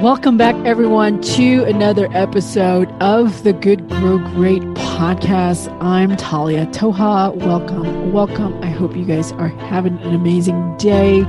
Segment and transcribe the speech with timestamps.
[0.00, 5.70] Welcome back, everyone, to another episode of the Good Grow Great podcast.
[5.82, 7.36] I'm Talia Toha.
[7.36, 8.58] Welcome, welcome.
[8.62, 11.24] I hope you guys are having an amazing day.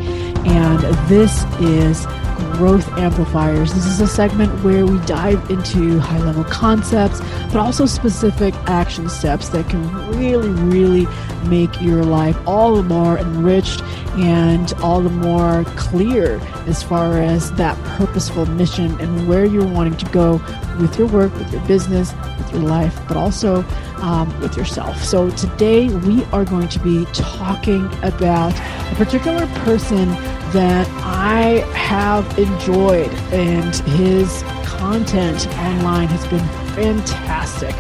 [0.46, 0.80] And
[1.10, 2.06] this is
[2.54, 3.74] Growth Amplifiers.
[3.74, 9.10] This is a segment where we dive into high level concepts, but also specific action
[9.10, 11.08] steps that can really, really
[11.48, 13.82] make your life all the more enriched
[14.18, 19.98] and all the more clear as far as that purposeful mission and where you're wanting
[19.98, 20.34] to go
[20.80, 23.64] with your work, with your business, with your life, but also
[23.98, 25.04] um, with yourself.
[25.04, 28.54] So today we are going to be talking about
[28.92, 30.10] a particular person
[30.52, 37.76] that I have enjoyed, and his content online has been fantastic.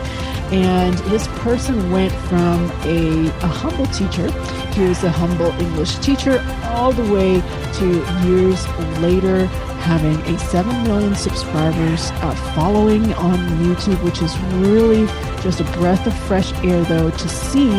[0.51, 4.29] And this person went from a, a humble teacher,
[4.73, 7.41] he was a humble English teacher, all the way
[7.75, 8.67] to years
[8.99, 9.47] later
[9.81, 15.07] having a 7 million subscribers uh, following on YouTube, which is really
[15.41, 17.71] just a breath of fresh air, though, to see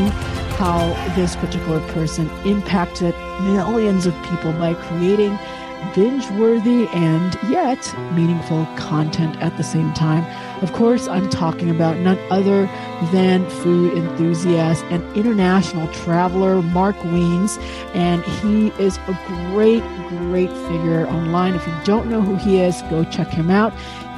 [0.56, 5.38] how this particular person impacted millions of people by creating
[5.94, 10.24] binge worthy and yet meaningful content at the same time.
[10.62, 12.66] Of course, I'm talking about none other
[13.10, 17.58] than food enthusiast and international traveler Mark Wiens.
[17.94, 21.54] And he is a great, great figure online.
[21.54, 23.72] If you don't know who he is, go check him out.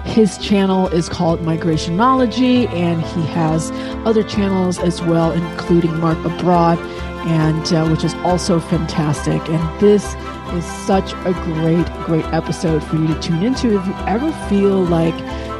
[0.05, 3.71] His channel is called Migrationology, and he has
[4.05, 6.79] other channels as well, including Mark Abroad,
[7.27, 9.41] and uh, which is also fantastic.
[9.49, 10.15] And this
[10.55, 13.79] is such a great, great episode for you to tune into.
[13.79, 15.15] If you ever feel like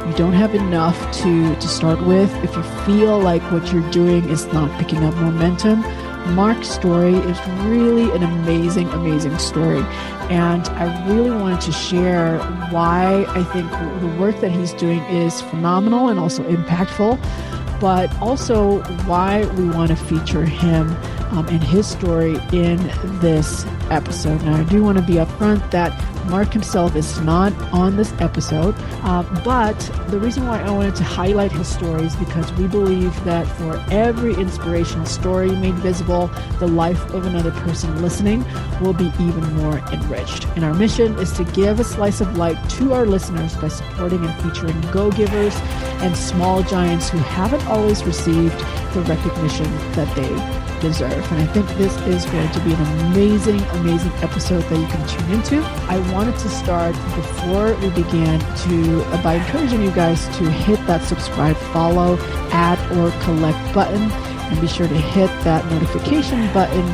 [0.07, 4.29] you don't have enough to, to start with, if you feel like what you're doing
[4.29, 5.81] is not picking up momentum,
[6.33, 9.81] Mark's story is really an amazing, amazing story.
[10.29, 12.39] And I really wanted to share
[12.71, 13.69] why I think
[14.01, 17.21] the work that he's doing is phenomenal and also impactful,
[17.79, 20.95] but also why we want to feature him
[21.35, 22.77] um, and his story in
[23.19, 24.41] this episode.
[24.43, 25.93] Now, I do want to be upfront that
[26.29, 28.73] Mark himself is not on this episode,
[29.03, 33.13] uh, but the reason why I wanted to highlight his story is because we believe
[33.25, 36.27] that for every inspirational story made visible,
[36.59, 38.43] the life of another person listening
[38.81, 40.47] will be even more enriched.
[40.55, 44.25] And our mission is to give a slice of light to our listeners by supporting
[44.25, 45.55] and featuring go givers
[46.01, 48.57] and small giants who haven't always received
[48.93, 51.31] the recognition that they deserve.
[51.31, 55.07] And I think this is going to be an amazing, amazing episode that you can
[55.07, 55.57] tune into.
[55.89, 60.79] I wanted to start before we began to uh, by encouraging you guys to hit
[60.85, 62.17] that subscribe, follow,
[62.51, 66.85] add, or collect button, and be sure to hit that notification button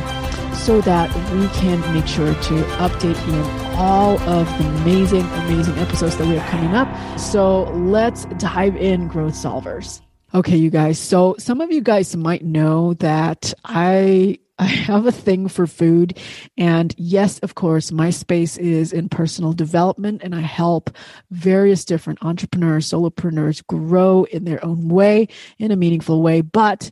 [0.54, 5.76] so that we can make sure to update you on all of the amazing, amazing
[5.78, 6.88] episodes that we have coming up.
[7.18, 10.00] So let's dive in, growth solvers.
[10.34, 10.98] Okay, you guys.
[10.98, 16.18] So some of you guys might know that I I have a thing for food.
[16.56, 20.90] And yes, of course, my space is in personal development and I help
[21.30, 25.28] various different entrepreneurs, solopreneurs grow in their own way,
[25.58, 26.42] in a meaningful way.
[26.42, 26.90] But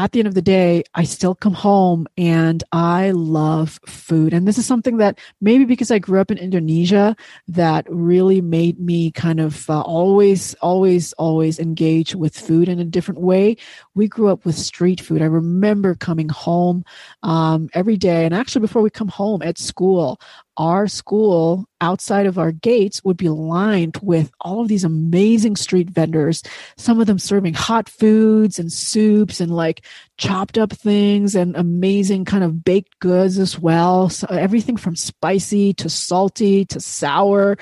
[0.00, 4.32] at the end of the day, I still come home and I love food.
[4.32, 7.14] And this is something that maybe because I grew up in Indonesia,
[7.48, 12.84] that really made me kind of uh, always, always, always engage with food in a
[12.84, 13.58] different way.
[13.94, 15.20] We grew up with street food.
[15.20, 16.82] I remember coming home
[17.22, 18.24] um, every day.
[18.24, 20.18] And actually, before we come home at school,
[20.60, 25.88] our school outside of our gates would be lined with all of these amazing street
[25.88, 26.42] vendors
[26.76, 29.84] some of them serving hot foods and soups and like
[30.18, 34.08] chopped up things and amazing kind of baked goods as well.
[34.10, 37.56] So everything from spicy to salty to sour.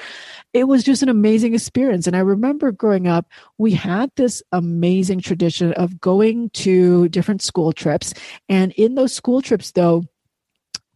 [0.52, 2.06] It was just an amazing experience.
[2.06, 3.26] And i remember growing up
[3.58, 8.12] we had this amazing tradition of going to different school trips.
[8.48, 10.04] And in those school trips though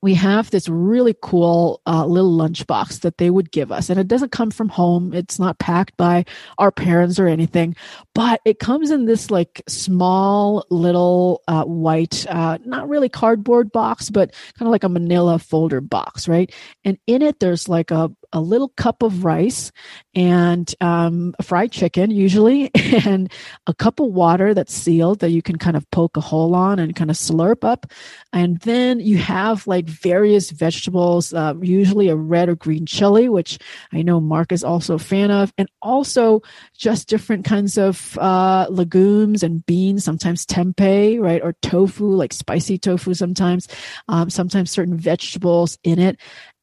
[0.03, 3.89] we have this really cool uh, little lunchbox that they would give us.
[3.89, 5.15] And it doesn't come from home.
[5.15, 6.25] It's not packed by
[6.59, 7.77] our parents or anything,
[8.13, 14.11] but it comes in this like small little uh, white, uh, not really cardboard box,
[14.11, 16.53] but kind of like a manila folder box, right?
[16.85, 19.71] And in it, there's like a, a little cup of rice
[20.15, 22.71] and um, a fried chicken, usually,
[23.07, 23.33] and
[23.69, 26.81] a cup of water that's sealed that you can kind of poke a hole on
[26.81, 27.87] and kind of slurp up.
[28.33, 33.59] And then you have like various vegetables, uh, usually a red or green chili, which
[33.93, 36.43] I know Mark is also a fan of, and also
[36.77, 42.79] just different kinds of uh, legumes and beans, sometimes tempeh, right, or tofu, like spicy
[42.79, 43.69] tofu sometimes,
[44.09, 46.21] um, sometimes certain vegetables in it.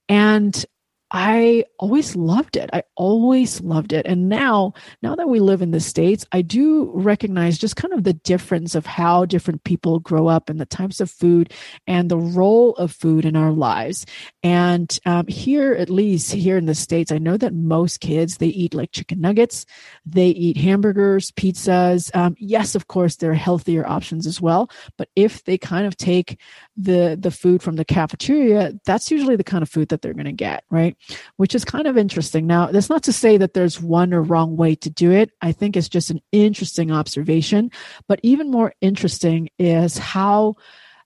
[0.08, 0.66] And
[1.12, 2.70] I always loved it.
[2.72, 4.06] I always loved it.
[4.06, 8.04] And now, now that we live in the States, I do recognize just kind of
[8.04, 11.52] the difference of how different people grow up and the types of food
[11.88, 14.06] and the role of food in our lives.
[14.44, 18.48] And um, here, at least here in the States, I know that most kids, they
[18.48, 19.66] eat like chicken nuggets,
[20.06, 22.16] they eat hamburgers, pizzas.
[22.16, 24.70] Um, yes, of course, there are healthier options as well.
[24.98, 26.40] But if they kind of take
[26.80, 30.26] the, the food from the cafeteria, that's usually the kind of food that they're going
[30.26, 30.96] to get, right?
[31.38, 32.48] which is kind of interesting.
[32.48, 35.32] Now, that's not to say that there's one or wrong way to do it.
[35.42, 37.72] I think it's just an interesting observation.
[38.08, 40.56] But even more interesting is how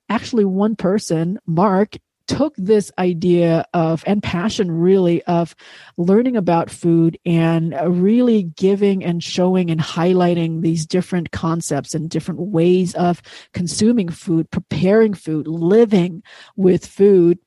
[0.10, 1.98] actually one person, Mark,
[2.28, 5.56] took this idea of and passion really of
[5.98, 12.10] learning about food and uh, really giving and showing and highlighting these different concepts and
[12.10, 13.22] different ways of
[13.54, 16.24] consuming food, preparing food, living
[16.56, 17.40] with food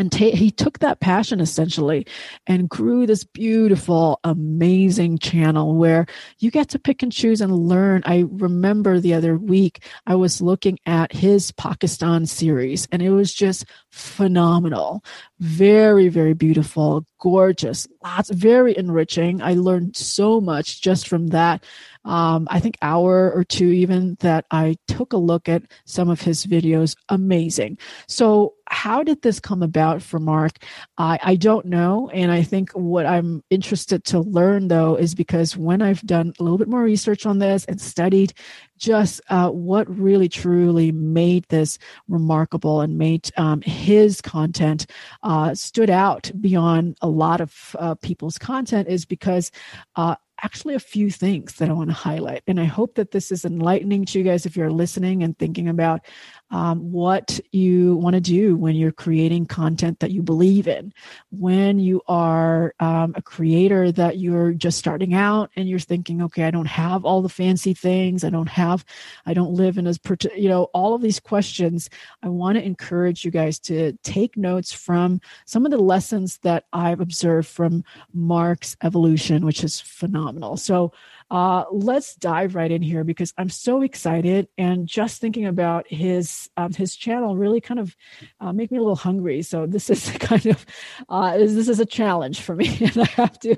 [0.00, 2.06] and ta- he took that passion essentially
[2.46, 6.06] and grew this beautiful amazing channel where
[6.38, 8.02] you get to pick and choose and learn.
[8.06, 13.34] I remember the other week i was looking at his pakistan series and it was
[13.34, 15.04] just phenomenal.
[15.38, 19.42] Very very beautiful gorgeous lots very enriching.
[19.42, 21.62] I learned so much just from that
[22.04, 26.20] um, I think hour or two even that I took a look at some of
[26.20, 26.96] his videos.
[27.08, 27.78] Amazing.
[28.08, 30.64] So how did this come about for Mark?
[30.96, 32.08] I, I don't know.
[32.14, 36.42] And I think what I'm interested to learn though is because when I've done a
[36.42, 38.32] little bit more research on this and studied
[38.78, 44.86] just uh, what really truly made this remarkable and made um, his content
[45.22, 49.50] uh, stood out beyond a lot of uh, people's content is because
[49.96, 52.42] uh, actually a few things that I want to highlight.
[52.46, 55.68] And I hope that this is enlightening to you guys if you're listening and thinking
[55.68, 56.00] about
[56.50, 60.92] um, what you want to do when you're creating content that you believe in.
[61.30, 66.44] When you are um, a creator that you're just starting out and you're thinking, okay,
[66.44, 68.24] I don't have all the fancy things.
[68.24, 68.84] I don't have,
[69.26, 69.94] I don't live in a,
[70.36, 71.88] you know, all of these questions.
[72.22, 76.64] I want to encourage you guys to take notes from some of the lessons that
[76.72, 80.56] I've observed from Mark's evolution, which is phenomenal.
[80.56, 80.92] So,
[81.30, 86.50] uh, let's dive right in here because I'm so excited, and just thinking about his
[86.56, 87.96] um, his channel really kind of
[88.40, 89.42] uh, make me a little hungry.
[89.42, 90.66] So this is kind of
[91.08, 93.56] uh, this is a challenge for me, and I have to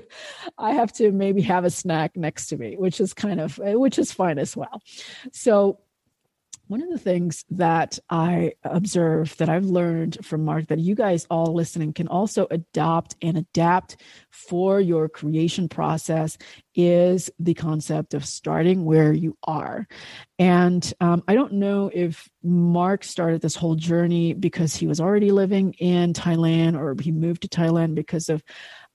[0.57, 3.97] I have to maybe have a snack next to me, which is kind of which
[3.97, 4.81] is fine as well.
[5.31, 5.79] So
[6.73, 11.27] one of the things that I observe that I've learned from Mark that you guys
[11.29, 13.97] all listening can also adopt and adapt
[14.31, 16.35] for your creation process
[16.73, 19.87] is the concept of starting where you are.
[20.39, 25.29] And um, I don't know if Mark started this whole journey because he was already
[25.29, 28.43] living in Thailand or he moved to Thailand because of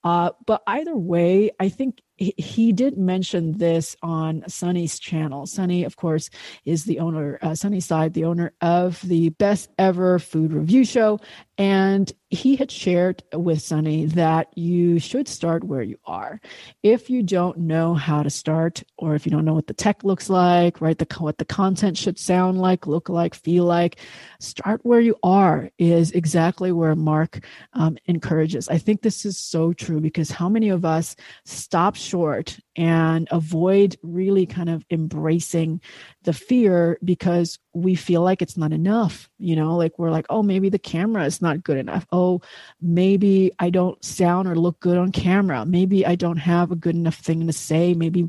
[0.05, 5.47] uh, but either way, I think he, did mention this on Sonny's channel.
[5.47, 6.31] Sonny, of course,
[6.65, 11.21] is the owner, uh, Sonny Side, the owner of the best ever food review show.
[11.57, 16.41] And he had shared with Sonny that you should start where you are.
[16.83, 20.05] If you don't know how to start, or if you don't know what the tech
[20.05, 23.99] looks like, right, the, what the content should sound like, look like, feel like,
[24.41, 28.69] start where you are is exactly where Mark um, encourages.
[28.69, 33.97] I think this is so true because how many of us stop short and avoid
[34.03, 35.81] really kind of embracing
[36.23, 40.43] the fear because we feel like it's not enough you know like we're like oh
[40.43, 42.07] maybe the camera is not good enough.
[42.13, 42.41] Oh
[42.81, 45.65] maybe i don't sound or look good on camera.
[45.65, 47.95] Maybe i don't have a good enough thing to say.
[47.95, 48.29] Maybe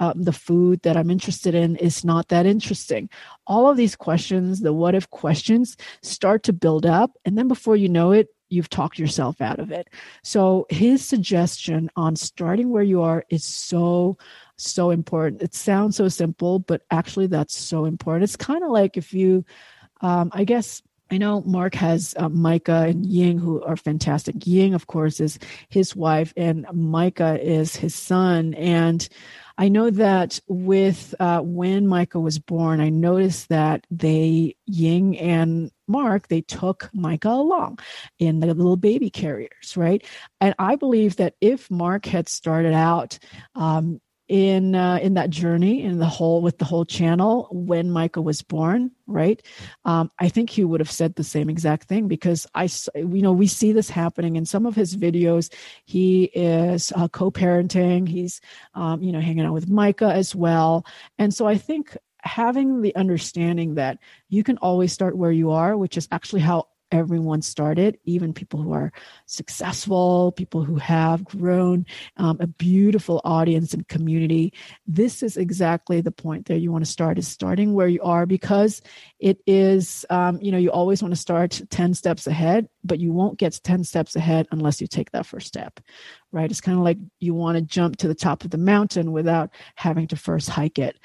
[0.00, 3.08] um, the food that i'm interested in is not that interesting.
[3.46, 7.76] All of these questions the what if questions start to build up and then before
[7.76, 9.88] you know it you've talked yourself out of it.
[10.22, 14.18] So his suggestion on starting where you are is so
[14.56, 15.40] so important.
[15.40, 18.24] It sounds so simple, but actually that's so important.
[18.24, 19.44] It's kind of like if you
[20.02, 24.46] um, I guess I know Mark has uh, Micah and Ying who are fantastic.
[24.46, 25.38] Ying, of course, is
[25.68, 28.54] his wife, and Micah is his son.
[28.54, 29.06] And
[29.58, 35.72] I know that with uh, when Micah was born, I noticed that they, Ying and
[35.90, 37.80] Mark, they took Micah along
[38.18, 40.04] in the little baby carriers, right?
[40.40, 43.18] And I believe that if Mark had started out
[43.54, 48.22] um, in uh, in that journey in the whole with the whole channel when Micah
[48.22, 49.42] was born, right?
[49.84, 53.32] Um, I think he would have said the same exact thing because I, you know,
[53.32, 55.52] we see this happening in some of his videos.
[55.84, 58.08] He is uh, co-parenting.
[58.08, 58.40] He's,
[58.74, 60.86] um, you know, hanging out with Micah as well,
[61.18, 63.98] and so I think having the understanding that
[64.28, 68.60] you can always start where you are, which is actually how everyone started, even people
[68.60, 68.92] who are
[69.26, 71.86] successful, people who have grown
[72.16, 74.52] um, a beautiful audience and community.
[74.86, 78.26] This is exactly the point that you want to start is starting where you are
[78.26, 78.82] because
[79.18, 83.12] it is, um, you know, you always want to start 10 steps ahead, but you
[83.12, 85.80] won't get 10 steps ahead unless you take that first step,
[86.32, 86.50] right?
[86.50, 89.50] It's kind of like you want to jump to the top of the mountain without
[89.76, 90.96] having to first hike it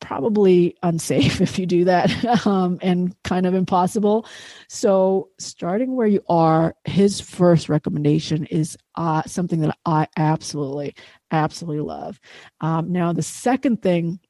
[0.00, 4.26] probably unsafe if you do that um, and kind of impossible.
[4.68, 10.94] So, starting where you are, his first recommendation is uh, something that I absolutely,
[11.30, 12.20] absolutely love.
[12.60, 14.20] Um, now, the second thing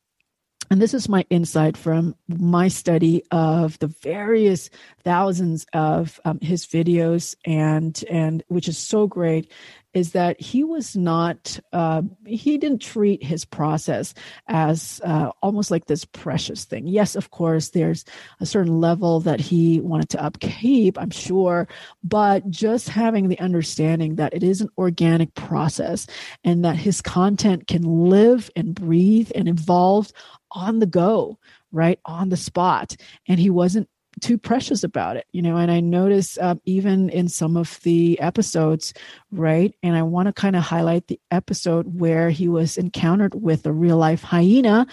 [0.70, 4.70] and this is my insight from my study of the various
[5.02, 9.50] thousands of um, his videos and and which is so great
[9.94, 14.14] is that he was not uh, he didn't treat his process
[14.48, 16.86] as uh, almost like this precious thing.
[16.86, 18.04] Yes of course there's
[18.40, 21.68] a certain level that he wanted to upkeep i'm sure
[22.02, 26.06] but just having the understanding that it is an organic process
[26.44, 30.12] and that his content can live and breathe and evolve
[30.52, 31.38] on the go
[31.72, 32.96] right on the spot.
[33.28, 33.88] And he wasn't
[34.20, 35.56] too precious about it, you know.
[35.56, 38.92] And I notice um, even in some of the episodes,
[39.30, 39.74] right?
[39.82, 43.72] And I want to kind of highlight the episode where he was encountered with a
[43.72, 44.86] real life hyena.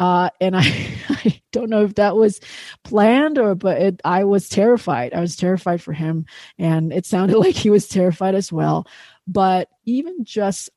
[0.00, 0.62] Uh, and I,
[1.08, 2.40] I don't know if that was
[2.84, 5.14] planned or, but it, I was terrified.
[5.14, 6.26] I was terrified for him,
[6.58, 8.86] and it sounded like he was terrified as well.
[9.26, 10.70] But even just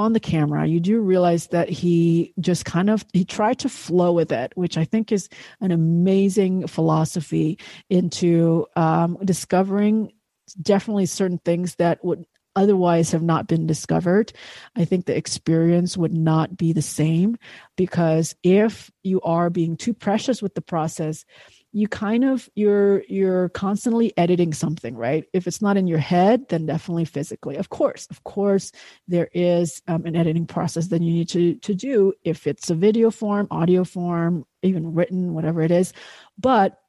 [0.00, 4.12] on the camera you do realize that he just kind of he tried to flow
[4.12, 5.28] with it which i think is
[5.60, 10.12] an amazing philosophy into um, discovering
[10.60, 12.24] definitely certain things that would
[12.56, 14.32] otherwise have not been discovered.
[14.76, 17.36] I think the experience would not be the same
[17.76, 21.24] because if you are being too precious with the process
[21.72, 25.24] you kind of you're you're constantly editing something right?
[25.32, 27.56] If it's not in your head then definitely physically.
[27.56, 28.72] Of course of course
[29.06, 32.74] there is um, an editing process that you need to to do if it's a
[32.74, 35.92] video form audio form even written whatever it is.
[36.38, 36.80] But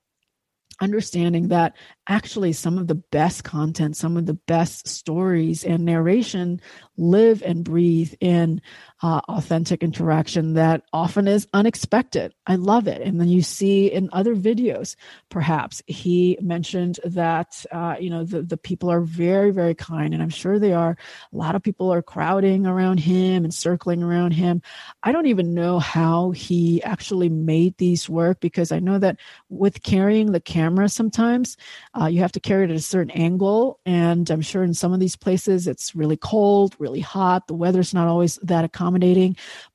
[0.82, 1.76] understanding that
[2.08, 6.60] actually some of the best content, some of the best stories and narration
[6.98, 8.62] live and breathe in
[9.04, 12.34] uh, authentic interaction that often is unexpected.
[12.46, 13.02] I love it.
[13.02, 14.96] And then you see in other videos,
[15.30, 20.14] perhaps he mentioned that, uh, you know, the, the people are very, very kind.
[20.14, 20.96] And I'm sure they are.
[21.34, 24.62] A lot of people are crowding around him and circling around him.
[25.02, 29.18] I don't even know how he actually made these work because I know that
[29.50, 31.58] with carrying the camera sometimes,
[32.00, 33.80] uh, you have to carry it at a certain angle.
[33.84, 37.48] And I'm sure in some of these places it's really cold, really hot.
[37.48, 38.91] The weather's not always that accommodating.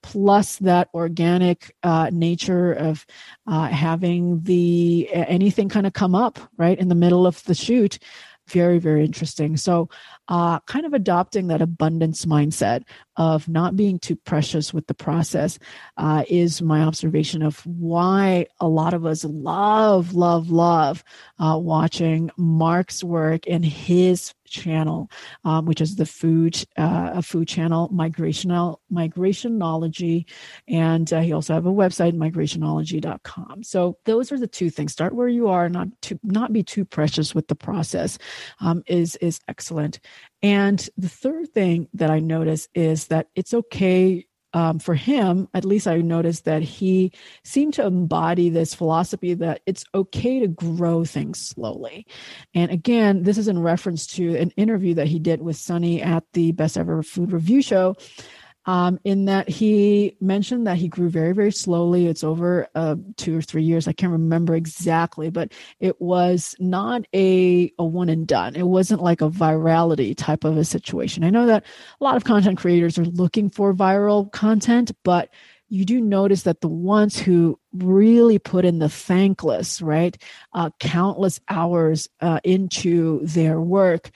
[0.03, 3.07] Plus, that organic uh, nature of
[3.47, 7.99] uh, having the anything kind of come up right in the middle of the shoot
[8.49, 9.57] very very interesting.
[9.57, 9.89] So
[10.29, 12.85] uh, kind of adopting that abundance mindset
[13.17, 15.59] of not being too precious with the process
[15.97, 21.05] uh, is my observation of why a lot of us love, love, love
[21.39, 25.11] uh, watching Mark's work and his channel,
[25.45, 30.27] um, which is the food uh, a food channel, migrational migrationology,
[30.69, 33.63] and uh, he also have a website, migrationology.com.
[33.63, 36.85] So those are the two things: start where you are, not to not be too
[36.85, 38.19] precious with the process,
[38.61, 40.01] um, is is excellent.
[40.43, 44.26] And the third thing that I notice is that it's okay
[44.57, 47.13] um, for him, at least I noticed that he
[47.45, 52.07] seemed to embody this philosophy that it's okay to grow things slowly.
[52.55, 56.25] And again, this is in reference to an interview that he did with Sonny at
[56.33, 57.97] the Best Ever Food Review Show
[58.67, 62.07] um, in that he mentioned that he grew very, very slowly.
[62.07, 63.87] It's over uh, two or three years.
[63.87, 68.57] I can't remember exactly, but it was not a, a one and done.
[68.57, 71.23] It wasn't like a virality type of a situation.
[71.23, 71.65] I know that
[72.01, 75.31] a lot of content creators are looking for viral content, but
[75.69, 80.17] you do notice that the ones who really put in the thankless, right,
[80.53, 84.11] uh, countless hours uh, into their work,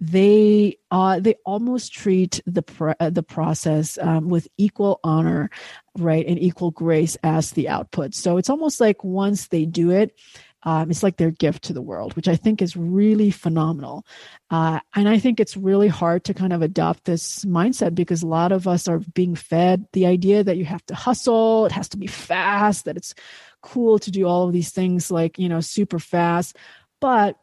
[0.00, 5.50] they uh, they almost treat the pr- uh, the process um, with equal honor,
[5.96, 8.14] right, and equal grace as the output.
[8.14, 10.14] So it's almost like once they do it,
[10.62, 14.06] um, it's like their gift to the world, which I think is really phenomenal.
[14.50, 18.28] Uh, and I think it's really hard to kind of adopt this mindset because a
[18.28, 21.88] lot of us are being fed the idea that you have to hustle, it has
[21.90, 23.14] to be fast, that it's
[23.62, 26.56] cool to do all of these things like you know super fast,
[27.00, 27.36] but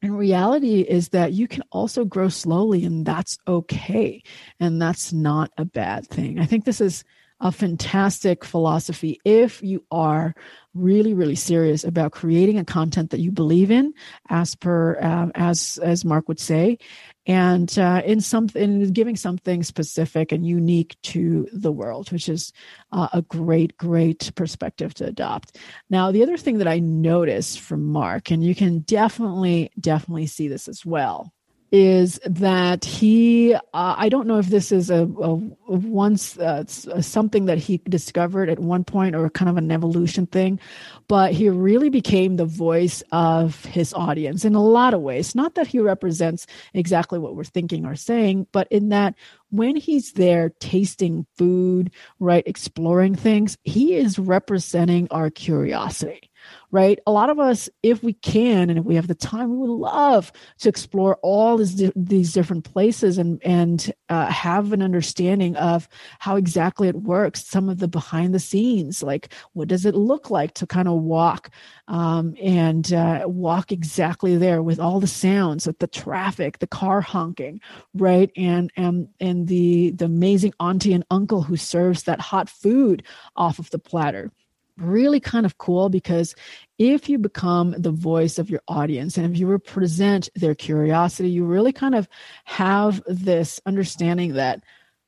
[0.00, 4.22] and reality is that you can also grow slowly and that's okay
[4.60, 6.38] and that's not a bad thing.
[6.38, 7.04] I think this is
[7.40, 10.34] a fantastic philosophy if you are
[10.74, 13.92] really really serious about creating a content that you believe in
[14.28, 16.78] as per um, as as mark would say
[17.26, 22.52] and uh, in something giving something specific and unique to the world which is
[22.92, 25.58] uh, a great great perspective to adopt.
[25.90, 30.48] Now the other thing that i noticed from mark and you can definitely definitely see
[30.48, 31.32] this as well
[31.70, 33.60] is that he uh,
[33.96, 35.34] i don't know if this is a, a,
[35.68, 40.58] once uh, something that he discovered at one point or kind of an evolution thing
[41.08, 45.34] but he really became the voice of his audience in a lot of ways.
[45.34, 49.14] Not that he represents exactly what we're thinking or saying but in that
[49.50, 56.27] when he's there tasting food right exploring things he is representing our curiosity
[56.70, 56.98] right?
[57.06, 59.70] A lot of us, if we can and if we have the time, we would
[59.70, 65.88] love to explore all these, these different places and and uh, have an understanding of
[66.18, 67.44] how exactly it works.
[67.44, 70.94] Some of the behind the scenes, like what does it look like to kind of
[71.02, 71.50] walk
[71.88, 77.00] um, and uh, walk exactly there with all the sounds, with the traffic, the car
[77.00, 77.60] honking,
[77.94, 78.30] right?
[78.36, 83.02] And and and the the amazing auntie and uncle who serves that hot food
[83.36, 84.30] off of the platter
[84.80, 86.34] really kind of cool because
[86.78, 91.44] if you become the voice of your audience and if you represent their curiosity, you
[91.44, 92.08] really kind of
[92.44, 94.62] have this understanding that,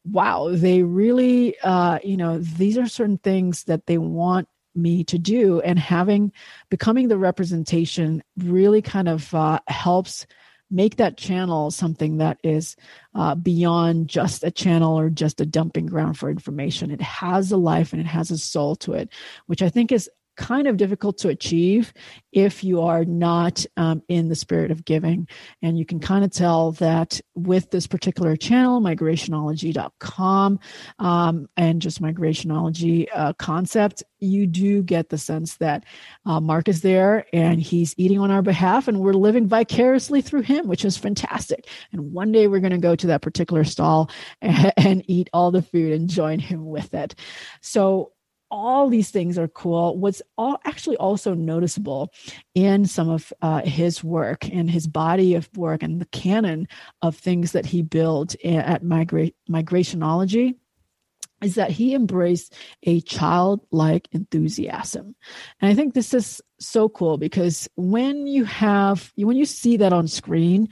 [0.05, 5.19] wow, they really, uh, you know, these are certain things that they want me to
[5.19, 5.61] do.
[5.61, 6.33] And having
[6.71, 10.27] becoming the representation really kind of uh, helps
[10.71, 12.77] make that channel something that is
[13.15, 16.91] uh, beyond just a channel or just a dumping ground for information.
[16.91, 19.11] It has a life and it has a soul to it,
[19.47, 21.93] which I think is kind of difficult to achieve
[22.33, 25.29] if you are not um, in the spirit of giving.
[25.63, 30.61] And you can kind of tell that with this particular channel, migrationology.com,
[30.99, 35.85] um, and just migrationology uh, concept, you do get the sense that
[36.27, 40.43] uh, Mark is there and he's eating on our behalf, and we're living vicariously through
[40.43, 41.67] him, which is fantastic.
[41.93, 44.11] And one day we're going to go to that particular stall
[44.41, 47.14] and, and eat all the food and join him with it.
[47.61, 48.12] So,
[48.51, 49.97] all these things are cool.
[49.97, 52.13] What's all actually also noticeable
[52.55, 56.69] in some of uh, his work and his body of work and the canon
[57.03, 60.55] of things that he built at Migra- Migrationology
[61.43, 65.15] is that he embraced a childlike enthusiasm.
[65.61, 69.93] And I think this is so cool because when you have, when you see that
[69.93, 70.69] on screen,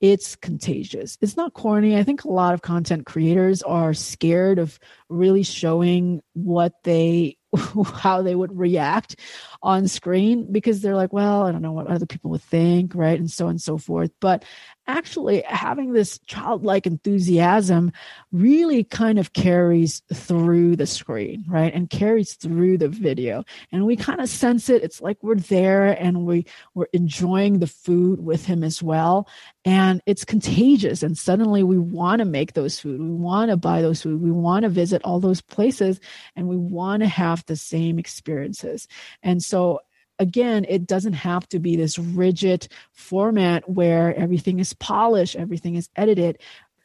[0.00, 1.16] it's contagious.
[1.20, 1.96] It's not corny.
[1.96, 7.36] I think a lot of content creators are scared of really showing what they
[7.94, 9.16] how they would react
[9.62, 13.18] on screen because they're like, well, I don't know what other people would think, right?
[13.18, 14.10] And so on and so forth.
[14.20, 14.44] But
[14.86, 17.92] actually having this childlike enthusiasm
[18.32, 21.72] really kind of carries through the screen, right?
[21.72, 23.44] And carries through the video.
[23.70, 24.82] And we kind of sense it.
[24.82, 29.28] It's like we're there and we, we're enjoying the food with him as well.
[29.64, 31.02] And it's contagious.
[31.02, 33.00] And suddenly we want to make those food.
[33.00, 34.20] We want to buy those food.
[34.20, 36.00] We want to visit all those places
[36.36, 38.88] and we want to have the same experiences.
[39.22, 39.80] And so
[40.18, 45.88] again, it doesn't have to be this rigid format where everything is polished, everything is
[45.96, 46.38] edited.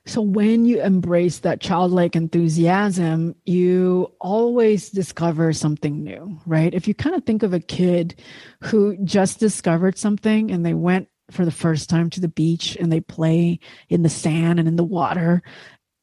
[0.06, 6.74] So when you embrace that childlike enthusiasm, you always discover something new, right?
[6.74, 8.22] If you kind of think of a kid
[8.64, 12.90] who just discovered something and they went for the first time to the beach and
[12.90, 15.44] they play in the sand and in the water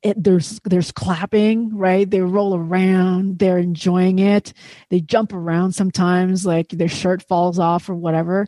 [0.04, 2.08] it, there's there's clapping right?
[2.08, 4.52] They roll around they're enjoying it.
[4.90, 8.46] They jump around sometimes like their shirt falls off or whatever.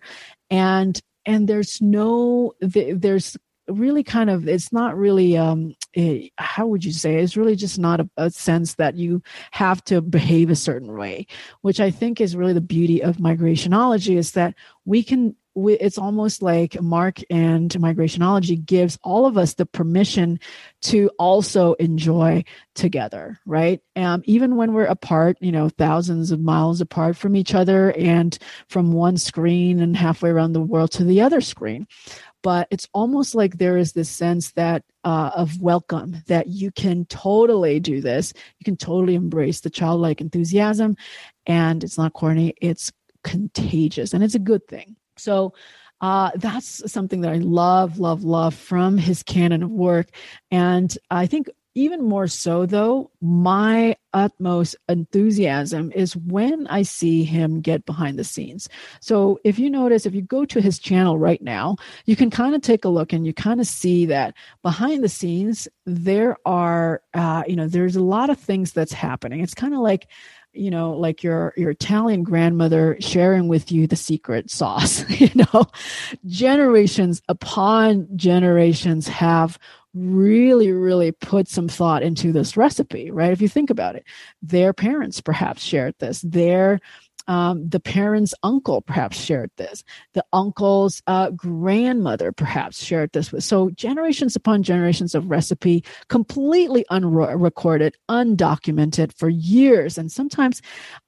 [0.51, 3.37] And and there's no there's
[3.69, 7.79] really kind of it's not really um it, how would you say it's really just
[7.79, 11.27] not a, a, sense that you have to behave a certain way
[11.63, 16.43] which i think is really the beauty of migrationology is that we can it's almost
[16.43, 20.39] like Mark and Migrationology gives all of us the permission
[20.83, 23.81] to also enjoy together, right?
[23.97, 28.37] Um, even when we're apart, you know, thousands of miles apart from each other and
[28.69, 31.87] from one screen and halfway around the world to the other screen.
[32.43, 37.07] But it's almost like there is this sense that uh, of welcome that you can
[37.07, 38.33] totally do this.
[38.59, 40.97] You can totally embrace the childlike enthusiasm,
[41.47, 42.55] and it's not corny.
[42.61, 42.93] It's
[43.25, 44.97] contagious, and it's a good thing.
[45.17, 45.55] So
[46.01, 50.09] uh, that's something that I love, love, love from his canon of work.
[50.51, 57.61] And I think even more so, though, my utmost enthusiasm is when I see him
[57.61, 58.67] get behind the scenes.
[59.01, 61.77] So, if you notice, if you go to his channel right now,
[62.07, 65.09] you can kind of take a look and you kind of see that behind the
[65.11, 69.41] scenes, there are, uh, you know, there's a lot of things that's happening.
[69.43, 70.09] It's kind of like,
[70.57, 75.67] you know like your your italian grandmother sharing with you the secret sauce you know.
[76.27, 79.59] Generations upon generations have
[79.95, 83.33] really really put some thought into this recipe right?
[83.33, 84.05] If you think about it
[84.43, 86.21] their parents perhaps shared this.
[86.23, 86.81] Their
[87.29, 89.83] um, the parent's uncle perhaps shared this.
[90.15, 93.45] The uncle's uh, grandmother perhaps shared this with.
[93.45, 100.63] So generations upon generations of recipe, completely unrecorded, undocumented for years, and sometimes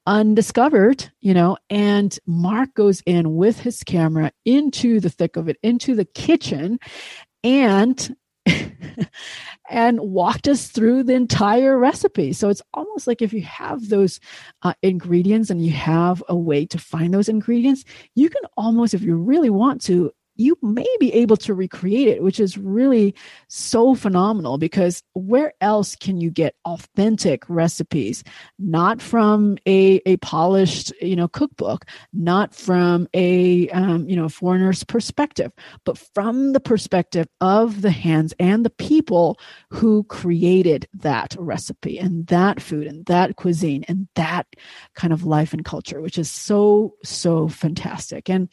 [0.07, 1.11] undiscovered.
[1.21, 5.95] You know, and Mark goes in with his camera into the thick of it, into
[5.95, 6.79] the kitchen,
[7.45, 8.17] and
[9.71, 12.33] and walked us through the entire recipe.
[12.33, 14.21] So it's almost like if you have those
[14.63, 17.85] uh, ingredients and you have a way to find those ingredients,
[18.15, 22.23] you can almost, if you really want to, you may be able to recreate it,
[22.23, 23.15] which is really
[23.49, 28.23] so phenomenal because where else can you get authentic recipes?
[28.59, 34.85] Not from a, a polished, you know, cookbook, not from a, um, you know, foreigner's
[34.85, 35.53] perspective,
[35.85, 42.29] but from the perspective of the hands and the people who created that recipe and
[42.29, 44.47] that food and that cuisine and that
[44.95, 48.31] kind of life and culture, which is so, so fantastic.
[48.31, 48.49] And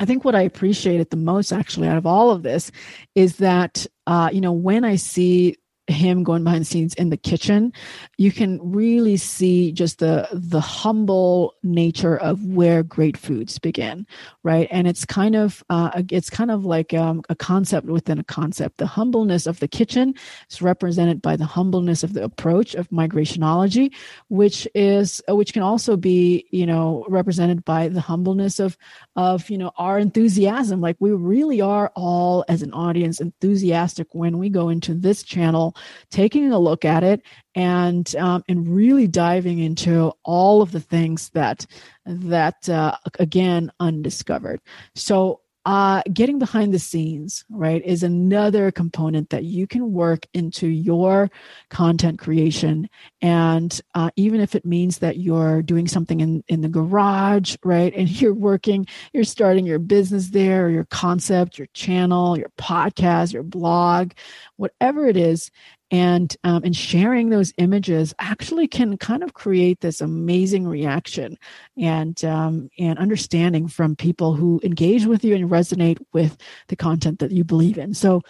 [0.00, 2.70] I think what I appreciated the most actually out of all of this
[3.14, 7.16] is that, uh, you know, when I see him going behind the scenes in the
[7.16, 7.72] kitchen
[8.16, 14.06] you can really see just the the humble nature of where great foods begin
[14.42, 14.68] right?
[14.70, 18.78] And it's kind of uh, it's kind of like um, a concept within a concept.
[18.78, 20.14] The humbleness of the kitchen
[20.50, 23.92] is represented by the humbleness of the approach of migrationology
[24.28, 28.76] which is uh, which can also be you know represented by the humbleness of
[29.16, 30.80] of you know our enthusiasm.
[30.80, 35.73] Like we really are all as an audience enthusiastic when we go into this channel
[36.10, 37.22] taking a look at it
[37.54, 41.66] and um, and really diving into all of the things that
[42.06, 44.60] that uh, again undiscovered.
[44.94, 50.66] So uh, getting behind the scenes, right, is another component that you can work into
[50.66, 51.30] your
[51.70, 52.88] content creation.
[53.22, 57.94] And uh, even if it means that you're doing something in, in the garage, right,
[57.94, 63.42] and you're working, you're starting your business there, your concept, your channel, your podcast, your
[63.42, 64.12] blog,
[64.56, 65.50] whatever it is,
[65.94, 71.38] and um, and sharing those images actually can kind of create this amazing reaction
[71.76, 77.20] and um, and understanding from people who engage with you and resonate with the content
[77.20, 77.94] that you believe in.
[77.94, 78.22] So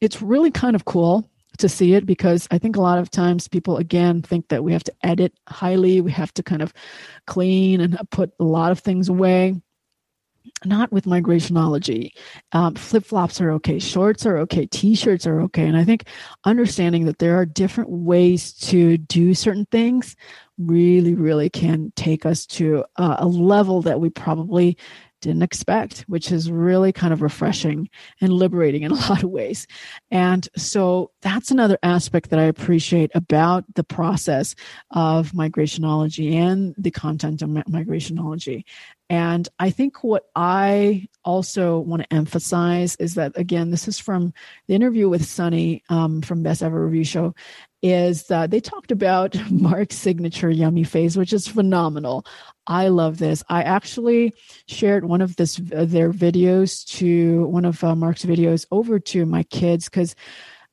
[0.00, 1.28] it's really kind of cool
[1.58, 4.72] to see it because I think a lot of times people again think that we
[4.72, 6.72] have to edit highly, we have to kind of
[7.26, 9.60] clean and put a lot of things away
[10.64, 12.10] not with migrationology.
[12.52, 15.66] Um, Flip flops are okay, shorts are okay, t shirts are okay.
[15.66, 16.04] And I think
[16.44, 20.16] understanding that there are different ways to do certain things
[20.58, 24.76] really, really can take us to uh, a level that we probably
[25.20, 27.88] didn't expect, which is really kind of refreshing
[28.20, 29.66] and liberating in a lot of ways.
[30.10, 34.54] And so that's another aspect that I appreciate about the process
[34.90, 38.64] of migrationology and the content of migrationology.
[39.08, 44.34] And I think what I also want to emphasize is that, again, this is from
[44.66, 47.34] the interview with Sonny um, from Best Ever Review Show,
[47.82, 52.26] is that they talked about Mark's signature yummy face, which is phenomenal.
[52.66, 53.44] I love this.
[53.48, 54.32] I actually
[54.66, 59.24] shared one of this uh, their videos to one of uh, Mark's videos over to
[59.24, 60.16] my kids because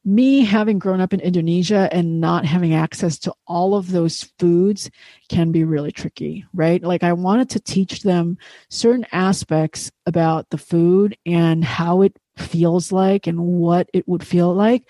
[0.05, 4.91] me having grown up in Indonesia and not having access to all of those foods
[5.29, 6.83] can be really tricky, right?
[6.83, 8.37] Like I wanted to teach them
[8.69, 14.53] certain aspects about the food and how it feels like and what it would feel
[14.53, 14.89] like.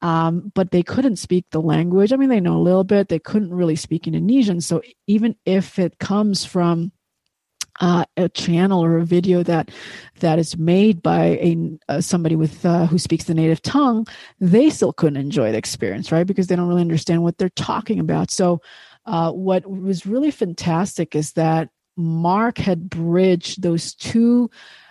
[0.00, 2.12] Um, but they couldn't speak the language.
[2.12, 3.08] I mean, they know a little bit.
[3.08, 4.60] They couldn't really speak Indonesian.
[4.60, 6.92] So even if it comes from
[7.80, 9.70] uh, a channel or a video that
[10.20, 11.56] that is made by a
[11.88, 14.06] uh, somebody with uh, who speaks the native tongue,
[14.40, 16.26] they still couldn't enjoy the experience, right?
[16.26, 18.30] Because they don't really understand what they're talking about.
[18.30, 18.60] So,
[19.06, 24.50] uh, what was really fantastic is that Mark had bridged those two.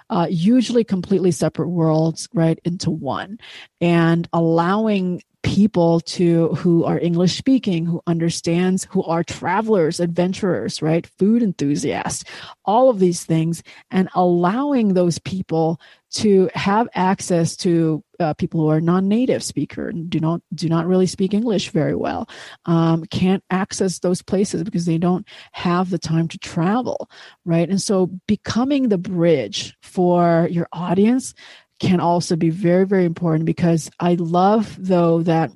[0.10, 3.38] Uh, usually completely separate worlds right into one
[3.82, 11.08] and allowing people to who are english speaking who understands who are travelers adventurers right
[11.18, 12.26] food enthusiasts
[12.66, 15.80] all of these things and allowing those people
[16.10, 20.88] to have access to uh, people who are non-native speaker and do not do not
[20.88, 22.30] really speak English very well,
[22.66, 27.10] um, can't access those places because they don't have the time to travel,
[27.46, 27.70] right?
[27.70, 31.34] And so becoming the bridge for your audience
[31.80, 35.52] can also be very very important because I love though that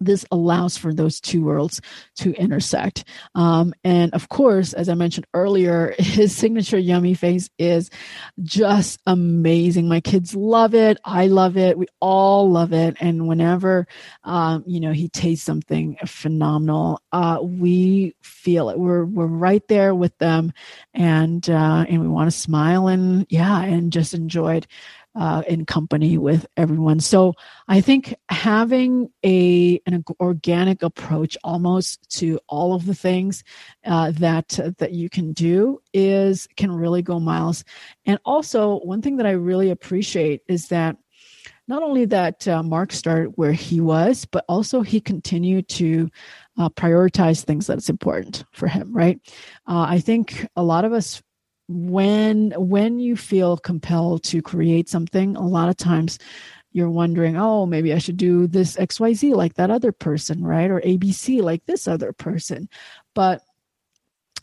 [0.00, 1.80] this allows for those two worlds
[2.16, 3.04] to intersect.
[3.34, 7.90] Um, and of course, as I mentioned earlier, his signature yummy face is
[8.42, 9.88] just amazing.
[9.88, 10.98] My kids love it.
[11.04, 11.78] I love it.
[11.78, 12.96] We all love it.
[13.00, 13.86] And whenever,
[14.24, 18.78] um, you know, he tastes something phenomenal, uh, we feel it.
[18.78, 20.52] We're, we're right there with them
[20.92, 24.66] and, uh, and we want to smile and yeah, and just enjoy it
[25.14, 27.00] uh, in company with everyone.
[27.00, 27.34] So
[27.68, 33.44] I think having a an organic approach almost to all of the things
[33.84, 37.64] uh, that that you can do is can really go miles.
[38.06, 40.96] And also one thing that I really appreciate is that
[41.66, 46.10] not only that uh, Mark started where he was, but also he continued to
[46.58, 48.92] uh, prioritize things that's important for him.
[48.92, 49.20] Right?
[49.66, 51.22] Uh, I think a lot of us
[51.68, 56.18] when when you feel compelled to create something a lot of times
[56.72, 60.70] you're wondering oh maybe i should do this xyz like that other person right?
[60.70, 62.68] Or abc like this other person.
[63.14, 63.42] But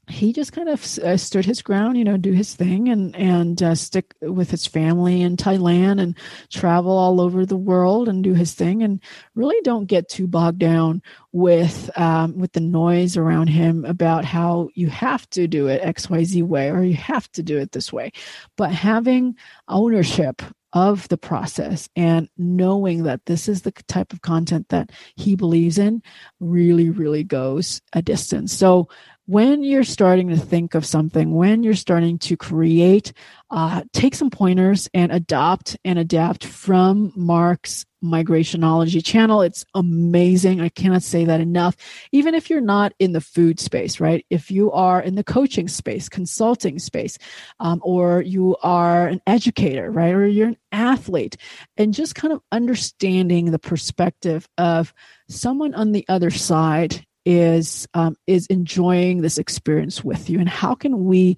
[0.10, 3.62] he just kind of uh, stood his ground, you know, do his thing and and
[3.62, 6.18] uh, stick with his family in Thailand and
[6.50, 9.02] travel all over the world and do his thing and
[9.36, 14.70] really don't get too bogged down with um, with the noise around him about how
[14.74, 17.72] you have to do it X Y Z way or you have to do it
[17.72, 18.12] this way,
[18.58, 19.36] but having
[19.68, 20.42] ownership
[20.74, 25.78] of the process and knowing that this is the type of content that he believes
[25.78, 26.02] in
[26.40, 28.54] really really goes a distance.
[28.54, 28.88] So
[29.32, 33.14] when you're starting to think of something, when you're starting to create,
[33.50, 39.42] uh, take some pointers and adopt and adapt from Mark's migrationology channel.
[39.42, 40.60] It's amazing.
[40.60, 41.78] I cannot say that enough.
[42.12, 44.26] Even if you're not in the food space, right?
[44.30, 47.18] If you are in the coaching space, consulting space,
[47.62, 50.14] um, or you are an educator, right?
[50.14, 51.38] Or you're an athlete,
[51.78, 54.94] and just kind of understanding the perspective of
[55.30, 60.40] someone on the other side is um, is enjoying this experience with you.
[60.40, 61.38] And how can we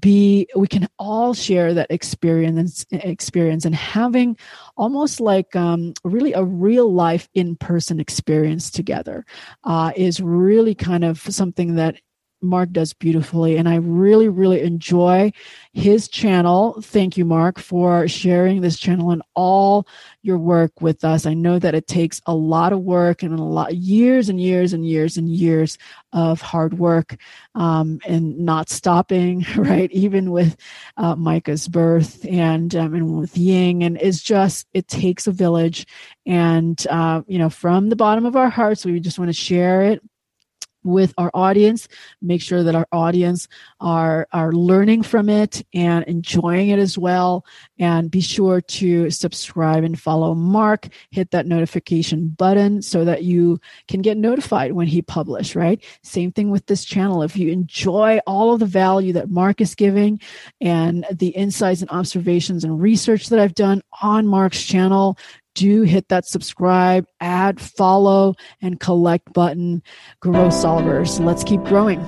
[0.00, 4.36] be we can all share that experience experience and having
[4.76, 9.24] almost like um, really a real life in person experience together
[9.64, 11.96] uh, is really kind of something that
[12.42, 13.56] Mark does beautifully.
[13.56, 15.32] And I really, really enjoy
[15.72, 16.80] his channel.
[16.82, 19.86] Thank you, Mark, for sharing this channel and all
[20.22, 21.26] your work with us.
[21.26, 24.40] I know that it takes a lot of work and a lot of years and
[24.40, 25.78] years and years and years
[26.12, 27.16] of hard work
[27.54, 29.90] um, and not stopping, right?
[29.92, 30.56] Even with
[30.96, 35.86] uh, Micah's birth and um, and with Ying, and it's just it takes a village.
[36.26, 39.82] And uh, you know, from the bottom of our hearts, we just want to share
[39.82, 40.02] it
[40.84, 41.88] with our audience
[42.20, 43.48] make sure that our audience
[43.80, 47.44] are are learning from it and enjoying it as well.
[47.78, 50.88] And be sure to subscribe and follow mark.
[51.10, 55.82] Hit that notification button so that you can get notified when he publish right?
[56.02, 57.22] Same thing with this channel.
[57.22, 60.20] If you enjoy all of the value that mark is giving
[60.60, 65.18] and the insights and observations and research that i've done on mark's channel
[65.54, 69.82] do hit that subscribe, add, follow, and collect button.
[70.20, 71.24] Grow solvers.
[71.24, 72.00] Let's keep growing.